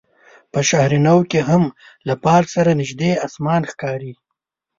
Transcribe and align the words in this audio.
په 0.51 0.59
شهر 0.69 0.91
نو 1.05 1.15
کې 1.31 1.39
هم 1.49 1.63
له 2.07 2.13
پارک 2.25 2.47
سره 2.55 2.71
نژدې 2.79 3.11
اسمان 3.27 3.61
ښکاري. 3.71 4.13